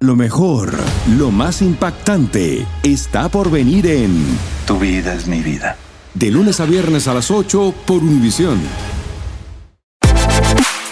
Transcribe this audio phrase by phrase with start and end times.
[0.00, 0.72] Lo mejor,
[1.18, 4.24] lo más impactante, está por venir en
[4.64, 5.76] Tu vida es mi vida.
[6.14, 8.60] De lunes a viernes a las 8 por Univisión.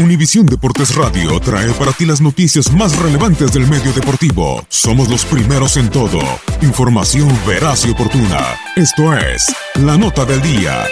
[0.01, 4.67] Univisión Deportes Radio trae para ti las noticias más relevantes del medio deportivo.
[4.69, 6.19] Somos los primeros en todo.
[6.63, 8.41] Información veraz y oportuna.
[8.75, 10.85] Esto es La Nota del Día.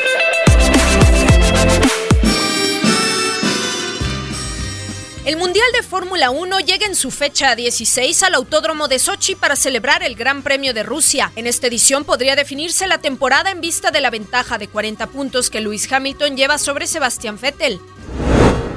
[5.25, 9.57] El Mundial de Fórmula 1 llega en su fecha 16 al Autódromo de Sochi para
[9.57, 11.33] celebrar el Gran Premio de Rusia.
[11.35, 15.49] En esta edición podría definirse la temporada en vista de la ventaja de 40 puntos
[15.49, 17.81] que Lewis Hamilton lleva sobre Sebastián Vettel.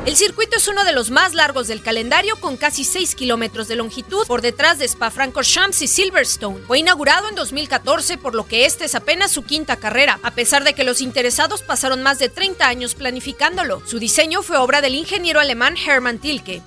[0.07, 3.75] El circuito es uno de los más largos del calendario con casi 6 kilómetros de
[3.75, 6.61] longitud por detrás de Spa-Francorchamps y Silverstone.
[6.65, 10.63] Fue inaugurado en 2014 por lo que esta es apenas su quinta carrera, a pesar
[10.63, 13.81] de que los interesados pasaron más de 30 años planificándolo.
[13.85, 16.61] Su diseño fue obra del ingeniero alemán Hermann Tilke.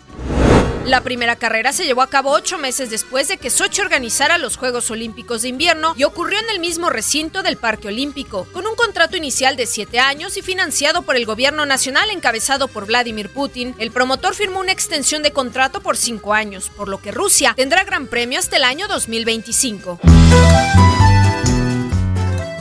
[0.87, 4.57] La primera carrera se llevó a cabo ocho meses después de que Sochi organizara los
[4.57, 8.75] Juegos Olímpicos de Invierno y ocurrió en el mismo recinto del Parque Olímpico, con un
[8.77, 13.75] contrato inicial de siete años y financiado por el gobierno nacional encabezado por Vladimir Putin.
[13.79, 17.85] El promotor firmó una extensión de contrato por cinco años, por lo que Rusia tendrá
[17.85, 20.01] gran premio hasta el año 2025.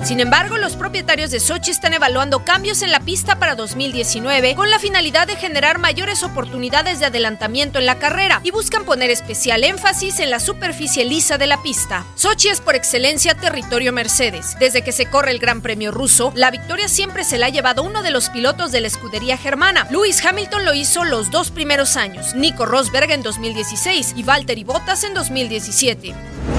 [0.04, 4.72] Sin embargo, los propietarios de Sochi están evaluando cambios en la pista para 2019 con
[4.72, 9.64] la finalidad de generar mayores oportunidades de adelantamiento en la carrera y buscan poner especial
[9.64, 12.06] énfasis en la superficie lisa de la pista.
[12.16, 14.56] Sochi es por excelencia territorio Mercedes.
[14.60, 17.84] Desde que se corre el Gran Premio ruso, la victoria siempre se la ha llevado
[17.84, 19.86] uno de los pilotos de la escudería germana.
[19.92, 25.04] Lewis Hamilton lo hizo los dos primeros años, Nico Rosberg en 2016 y Valtteri Bottas
[25.04, 26.59] en 2017.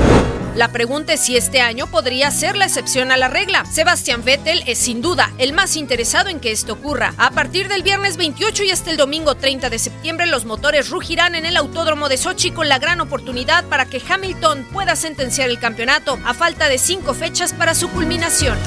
[0.56, 3.64] La pregunta es si este año podría ser la excepción a la regla.
[3.64, 7.14] Sebastián Vettel es sin duda el más interesado en que esto ocurra.
[7.18, 11.34] A partir del viernes 28 y hasta el domingo 30 de septiembre, los motores rugirán
[11.34, 15.60] en el Autódromo de Sochi con la gran oportunidad para que Hamilton pueda sentenciar el
[15.60, 18.58] campeonato a falta de cinco fechas para su culminación.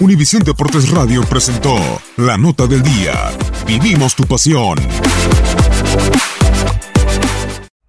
[0.00, 1.76] Univisión Deportes Radio presentó
[2.16, 3.32] La Nota del Día.
[3.66, 4.78] Vivimos tu pasión.